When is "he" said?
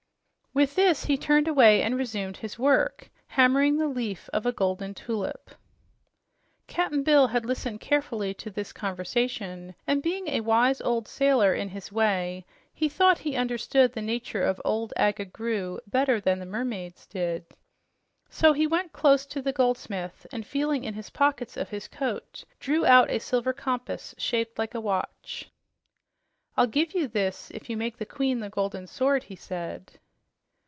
1.05-1.15, 12.73-12.89, 13.19-13.37, 18.51-18.67, 29.23-29.37